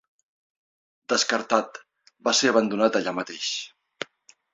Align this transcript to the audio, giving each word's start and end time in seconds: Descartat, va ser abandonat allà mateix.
Descartat, 1.13 1.77
va 2.29 2.33
ser 2.39 2.49
abandonat 2.53 2.97
allà 3.01 3.13
mateix. 3.19 3.51